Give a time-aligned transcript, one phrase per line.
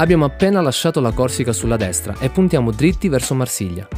[0.00, 3.88] Abbiamo appena lasciato la Corsica sulla destra e puntiamo dritti verso Marsiglia.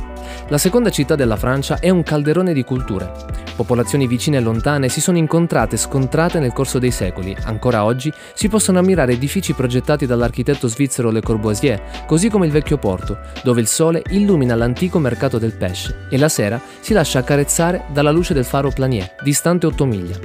[0.48, 3.12] La seconda città della Francia è un calderone di culture.
[3.54, 7.36] Popolazioni vicine e lontane si sono incontrate e scontrate nel corso dei secoli.
[7.44, 12.78] Ancora oggi si possono ammirare edifici progettati dall'architetto svizzero Le Corbusier, così come il vecchio
[12.78, 17.84] porto, dove il sole illumina l'antico mercato del pesce e la sera si lascia accarezzare
[17.92, 20.18] dalla luce del faro Planier, distante 8 miglia.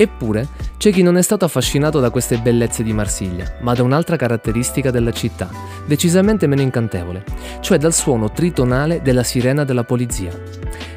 [0.00, 4.16] Eppure c'è chi non è stato affascinato da queste bellezze di Marsiglia, ma da un'altra
[4.16, 5.50] caratteristica della città,
[5.86, 7.22] decisamente meno incantevole,
[7.60, 10.32] cioè dal suono tritonale della sirena della polizia.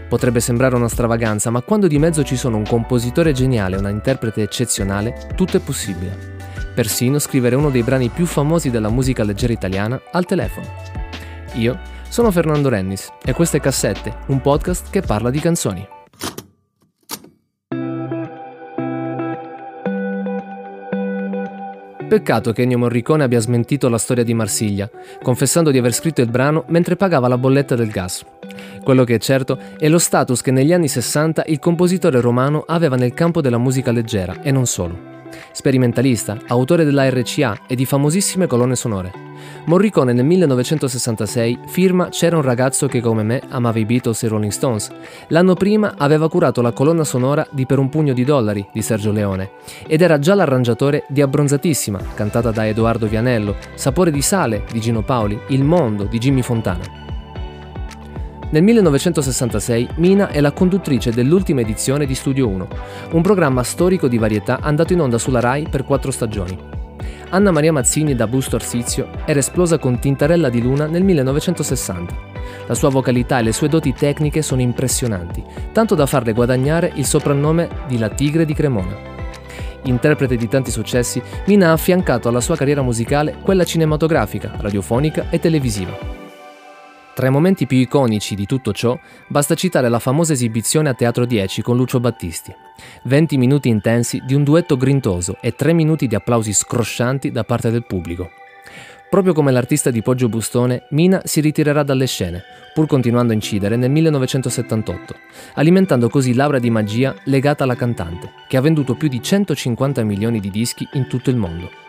[0.07, 3.89] Potrebbe sembrare una stravaganza, ma quando di mezzo ci sono un compositore geniale e una
[3.89, 6.37] interprete eccezionale, tutto è possibile.
[6.73, 10.67] Persino scrivere uno dei brani più famosi della musica leggera italiana al telefono.
[11.55, 15.85] Io sono Fernando Rennis e questo è Cassette, un podcast che parla di canzoni.
[22.07, 24.89] Peccato che Ennio Morricone abbia smentito la storia di Marsiglia,
[25.21, 28.23] confessando di aver scritto il brano mentre pagava la bolletta del gas.
[28.83, 32.95] Quello che è certo è lo status che negli anni 60 il compositore romano aveva
[32.95, 35.12] nel campo della musica leggera e non solo.
[35.51, 39.31] Sperimentalista, autore della RCA e di famosissime colonne sonore.
[39.65, 44.29] Morricone nel 1966 firma C'era un ragazzo che come me amava i Beatles e i
[44.29, 44.89] Rolling Stones.
[45.27, 49.11] L'anno prima aveva curato la colonna sonora di Per un pugno di dollari di Sergio
[49.11, 49.51] Leone
[49.87, 55.01] ed era già l'arrangiatore di Abbronzatissima, cantata da Edoardo Vianello, Sapore di sale di Gino
[55.01, 57.02] Paoli, Il mondo di Jimmy Fontana.
[58.53, 62.67] Nel 1966 Mina è la conduttrice dell'ultima edizione di Studio 1,
[63.13, 66.55] un programma storico di varietà andato in onda sulla RAI per quattro stagioni.
[67.29, 72.15] Anna Maria Mazzini da Busto Arsizio era esplosa con Tintarella di Luna nel 1960.
[72.67, 77.07] La sua vocalità e le sue doti tecniche sono impressionanti, tanto da farle guadagnare il
[77.07, 78.95] soprannome di La Tigre di Cremona.
[79.85, 85.39] Interprete di tanti successi, Mina ha affiancato alla sua carriera musicale quella cinematografica, radiofonica e
[85.39, 86.12] televisiva.
[87.13, 88.97] Tra i momenti più iconici di tutto ciò,
[89.27, 92.53] basta citare la famosa esibizione a Teatro 10 con Lucio Battisti.
[93.03, 97.69] 20 minuti intensi di un duetto grintoso e 3 minuti di applausi scroscianti da parte
[97.69, 98.31] del pubblico.
[99.11, 102.41] Proprio come l'artista di Poggio Bustone, Mina si ritirerà dalle scene,
[102.73, 105.15] pur continuando a incidere nel 1978,
[105.53, 110.39] alimentando così l'aura di magia legata alla cantante, che ha venduto più di 150 milioni
[110.39, 111.82] di dischi in tutto il mondo.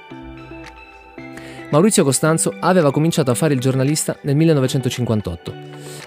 [1.74, 5.54] Maurizio Costanzo aveva cominciato a fare il giornalista nel 1958.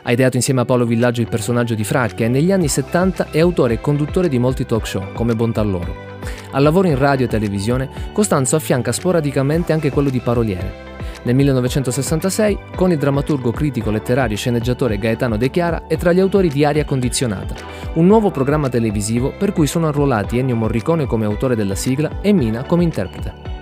[0.04, 3.40] Ha ideato insieme a Paolo Villaggio il personaggio di Fracca e negli anni 70 è
[3.40, 5.94] autore e conduttore di molti talk show, come Bontà loro.
[6.52, 10.86] Al lavoro in radio e televisione, Costanzo affianca sporadicamente anche quello di paroliere.
[11.24, 16.22] Nel 1966, con il drammaturgo critico letterario e sceneggiatore Gaetano De Chiara, è tra gli
[16.22, 17.56] autori di Aria Condizionata,
[17.96, 22.32] un nuovo programma televisivo per cui sono arruolati Ennio Morricone come autore della sigla e
[22.32, 23.57] Mina come interprete.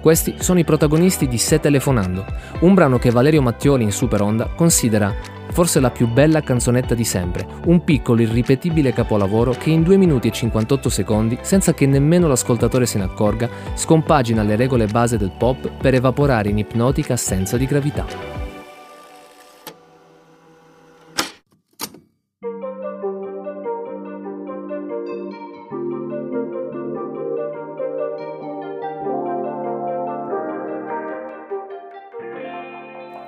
[0.00, 2.24] Questi sono i protagonisti di Se telefonando,
[2.60, 5.12] un brano che Valerio Mattioli in Super Onda considera
[5.50, 10.28] forse la più bella canzonetta di sempre, un piccolo irripetibile capolavoro che in 2 minuti
[10.28, 15.32] e 58 secondi, senza che nemmeno l'ascoltatore se ne accorga, scompagina le regole base del
[15.36, 18.37] pop per evaporare in ipnotica assenza di gravità.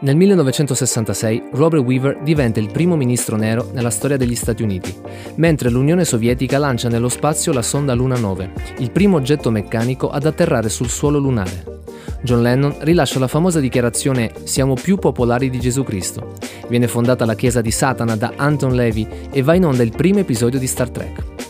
[0.02, 4.94] Nel 1966 Robert Weaver diventa il primo ministro nero nella storia degli Stati Uniti,
[5.34, 10.24] mentre l'Unione Sovietica lancia nello spazio la sonda Luna 9, il primo oggetto meccanico ad
[10.24, 11.80] atterrare sul suolo lunare.
[12.22, 16.32] John Lennon rilascia la famosa dichiarazione Siamo più popolari di Gesù Cristo.
[16.68, 20.20] Viene fondata la chiesa di Satana da Anton Levy e va in onda il primo
[20.20, 21.49] episodio di Star Trek.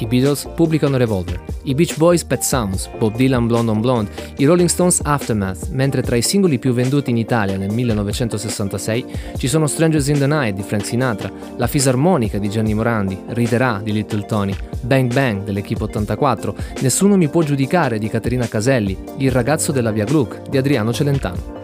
[0.00, 4.46] I Beatles pubblicano Revolver, i Beach Boys Pet Sounds, Bob Dylan Blonde on Blonde, i
[4.46, 9.04] Rolling Stones Aftermath, mentre tra i singoli più venduti in Italia nel 1966
[9.36, 13.80] ci sono Strangers in the Night di Frank Sinatra, La Fisarmonica di Gianni Morandi, Riderà
[13.82, 19.30] di Little Tony, Bang Bang dell'Equipe 84, Nessuno mi può giudicare di Caterina Caselli, Il
[19.30, 21.58] ragazzo della Via Gluck di Adriano Celentano.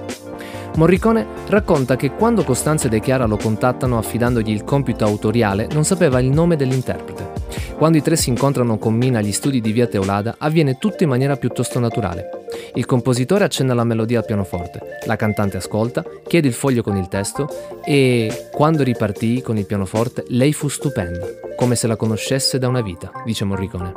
[0.77, 5.85] Morricone racconta che quando Costanza e De Chiara lo contattano affidandogli il compito autoriale non
[5.85, 7.36] sapeva il nome dell'interprete.
[7.77, 11.09] Quando i tre si incontrano con Mina agli studi di Via Teolada avviene tutto in
[11.09, 12.31] maniera piuttosto naturale.
[12.75, 17.09] Il compositore accenna la melodia al pianoforte, la cantante ascolta, chiede il foglio con il
[17.09, 17.49] testo
[17.85, 21.27] e quando ripartì con il pianoforte lei fu stupenda,
[21.57, 23.93] come se la conoscesse da una vita, dice Morricone.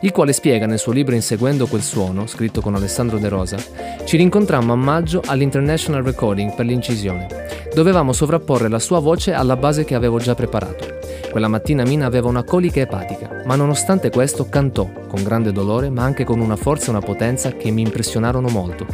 [0.00, 3.56] Il quale spiega nel suo libro Inseguendo quel suono, scritto con Alessandro De Rosa,
[4.04, 7.26] ci rincontrammo a maggio all'International Recording per l'incisione.
[7.74, 10.98] Dovevamo sovrapporre la sua voce alla base che avevo già preparato.
[11.30, 16.02] Quella mattina Mina aveva una colica epatica, ma nonostante questo cantò, con grande dolore, ma
[16.02, 18.86] anche con una forza e una potenza che mi impressionarono molto.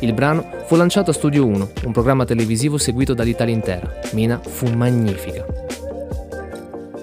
[0.00, 3.90] Il brano fu lanciato a Studio 1, un programma televisivo seguito dall'Italia intera.
[4.12, 5.67] Mina fu magnifica.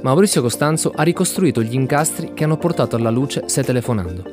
[0.06, 4.24] Maurizio Costanzo ha ricostruito gli incastri che hanno portato alla luce Se telefonando.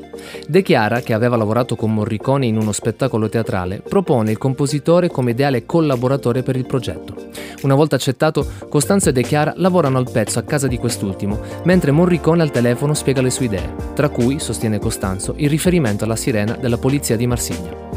[0.47, 5.31] De Chiara, che aveva lavorato con Morricone in uno spettacolo teatrale, propone il compositore come
[5.31, 7.17] ideale collaboratore per il progetto.
[7.63, 11.91] Una volta accettato, Costanzo e De Chiara lavorano al pezzo a casa di quest'ultimo, mentre
[11.91, 16.55] Morricone al telefono spiega le sue idee, tra cui, sostiene Costanzo, il riferimento alla sirena
[16.55, 17.92] della polizia di Marsiglia.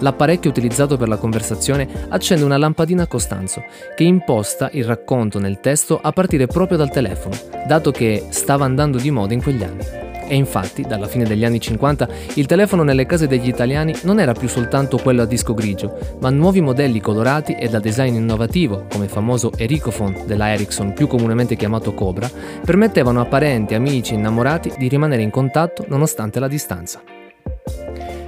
[0.00, 3.64] L'apparecchio utilizzato per la conversazione accende una lampadina a Costanzo,
[3.94, 8.98] che imposta il racconto nel testo a partire proprio dal telefono, dato che stava andando
[8.98, 10.04] di moda in quegli anni.
[10.28, 14.32] E infatti, dalla fine degli anni 50, il telefono nelle case degli italiani non era
[14.32, 19.04] più soltanto quello a disco grigio, ma nuovi modelli colorati e da design innovativo, come
[19.04, 22.28] il famoso Ericophone della Ericsson, più comunemente chiamato Cobra,
[22.64, 27.15] permettevano a parenti, amici innamorati di rimanere in contatto nonostante la distanza.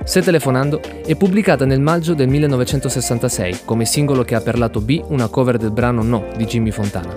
[0.09, 5.05] Se telefonando è pubblicata nel maggio del 1966 come singolo che ha per lato B
[5.09, 7.15] una cover del brano No di Jimmy Fontana.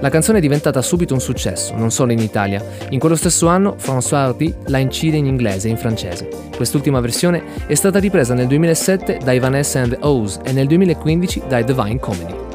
[0.00, 2.62] La canzone è diventata subito un successo, non solo in Italia.
[2.90, 6.28] In quello stesso anno François Hardy la incide in inglese e in francese.
[6.54, 11.44] Quest'ultima versione è stata ripresa nel 2007 dai Vanessa and the O's e nel 2015
[11.48, 12.51] dai Divine Comedy.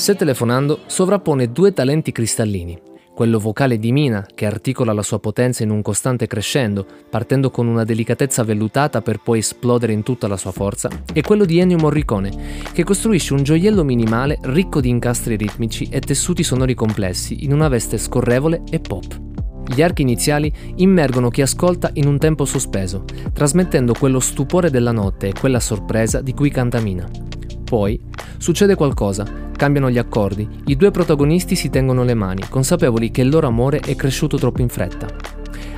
[0.00, 2.80] Se telefonando sovrappone due talenti cristallini,
[3.14, 7.66] quello vocale di Mina, che articola la sua potenza in un costante crescendo, partendo con
[7.66, 11.76] una delicatezza vellutata per poi esplodere in tutta la sua forza, e quello di Ennio
[11.76, 12.32] Morricone,
[12.72, 17.68] che costruisce un gioiello minimale ricco di incastri ritmici e tessuti sonori complessi in una
[17.68, 19.20] veste scorrevole e pop.
[19.66, 23.04] Gli archi iniziali immergono chi ascolta in un tempo sospeso,
[23.34, 27.29] trasmettendo quello stupore della notte e quella sorpresa di cui canta Mina.
[27.70, 28.00] Poi
[28.36, 29.24] succede qualcosa,
[29.60, 33.78] Cambiano gli accordi, i due protagonisti si tengono le mani, consapevoli che il loro amore
[33.78, 35.06] è cresciuto troppo in fretta.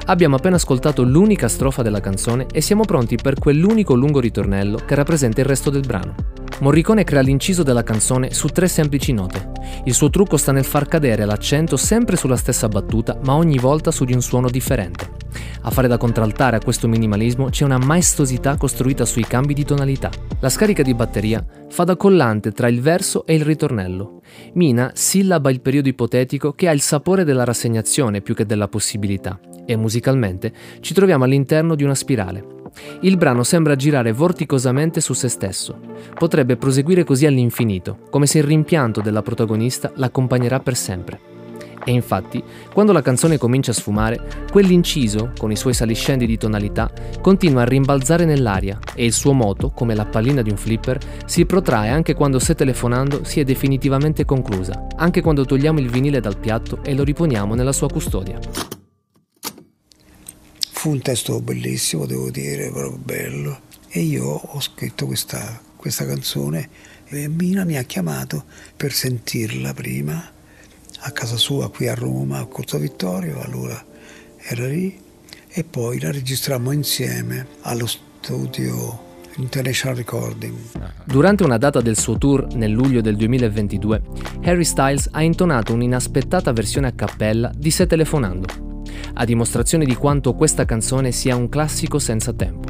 [0.06, 4.94] Abbiamo appena ascoltato l'unica strofa della canzone e siamo pronti per quell'unico lungo ritornello che
[4.94, 6.15] rappresenta il resto del brano.
[6.62, 9.50] Morricone crea l'inciso della canzone su tre semplici note.
[9.85, 13.91] Il suo trucco sta nel far cadere l'accento sempre sulla stessa battuta, ma ogni volta
[13.91, 15.11] su di un suono differente.
[15.62, 20.09] A fare da contraltare a questo minimalismo c'è una maestosità costruita sui cambi di tonalità.
[20.38, 24.20] La scarica di batteria fa da collante tra il verso e il ritornello.
[24.53, 29.37] Mina sillaba il periodo ipotetico che ha il sapore della rassegnazione più che della possibilità
[29.67, 32.51] e musicalmente ci troviamo all'interno di una spirale.
[33.01, 35.79] Il brano sembra girare vorticosamente su se stesso.
[36.15, 41.21] Potrebbe proseguire così all'infinito, come se il rimpianto della protagonista l'accompagnerà per sempre.
[41.85, 42.43] E infatti,
[42.73, 46.91] quando la canzone comincia a sfumare, quell'inciso, con i suoi saliscendi di tonalità,
[47.21, 51.45] continua a rimbalzare nell'aria e il suo moto, come la pallina di un flipper, si
[51.45, 56.39] protrae anche quando se telefonando si è definitivamente conclusa, anche quando togliamo il vinile dal
[56.39, 58.81] piatto e lo riponiamo nella sua custodia.
[60.82, 63.61] Fu un testo bellissimo, devo dire, proprio bello.
[63.88, 66.69] E io ho scritto questa, questa canzone
[67.06, 68.43] e Mina mi ha chiamato
[68.76, 70.20] per sentirla prima
[70.99, 73.81] a casa sua qui a Roma, a Corso Vittorio, allora
[74.38, 75.00] era lì
[75.46, 80.57] e poi la registrammo insieme allo studio International Recording.
[81.04, 84.02] Durante una data del suo tour nel luglio del 2022,
[84.42, 88.72] Harry Styles ha intonato un'inaspettata versione a cappella di Se telefonando
[89.14, 92.69] a dimostrazione di quanto questa canzone sia un classico senza tempo.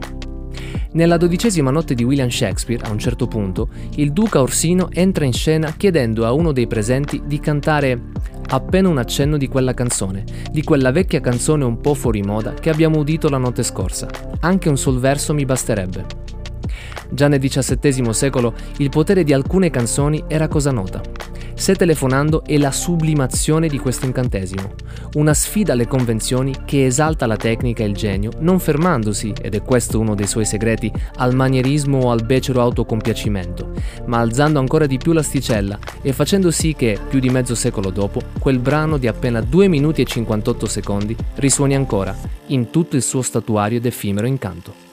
[0.92, 5.32] Nella dodicesima notte di William Shakespeare, a un certo punto, il duca Orsino entra in
[5.32, 7.98] scena chiedendo a uno dei presenti di cantare
[8.48, 12.68] appena un accenno di quella canzone, di quella vecchia canzone un po' fuori moda che
[12.68, 14.08] abbiamo udito la notte scorsa.
[14.40, 16.04] Anche un sol verso mi basterebbe.
[17.08, 21.00] Già nel XVII secolo il potere di alcune canzoni era cosa nota.
[21.54, 24.74] Se telefonando è la sublimazione di questo incantesimo,
[25.14, 29.62] una sfida alle convenzioni che esalta la tecnica e il genio, non fermandosi, ed è
[29.62, 33.70] questo uno dei suoi segreti, al manierismo o al becero autocompiacimento,
[34.06, 38.20] ma alzando ancora di più l'asticella e facendo sì che, più di mezzo secolo dopo,
[38.40, 42.16] quel brano di appena 2 minuti e 58 secondi risuoni ancora,
[42.46, 44.91] in tutto il suo statuario ed effimero incanto.